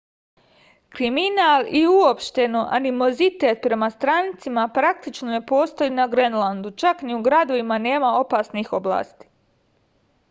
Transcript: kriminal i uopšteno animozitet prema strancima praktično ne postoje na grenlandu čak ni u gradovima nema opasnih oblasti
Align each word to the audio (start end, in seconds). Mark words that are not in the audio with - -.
kriminal 0.99 1.67
i 1.79 1.81
uopšteno 1.95 2.63
animozitet 2.77 3.61
prema 3.67 3.91
strancima 3.97 4.65
praktično 4.79 5.31
ne 5.35 5.43
postoje 5.53 5.93
na 6.01 6.09
grenlandu 6.17 6.75
čak 6.85 7.07
ni 7.11 7.17
u 7.19 7.21
gradovima 7.29 7.81
nema 7.89 8.15
opasnih 8.25 8.75
oblasti 8.83 9.33